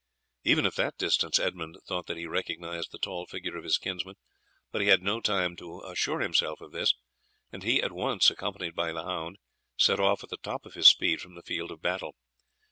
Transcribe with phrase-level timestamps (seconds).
[0.43, 4.15] Even at that distance Edmund thought that he recognized the tall figure of his kinsman,
[4.71, 6.95] but he had no time to assure himself of this,
[7.51, 9.37] and he at once, accompanied by the hound,
[9.77, 12.15] set off at the top of his speed from the field of battle.